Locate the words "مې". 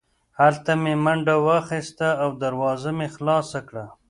0.81-0.93, 2.97-3.07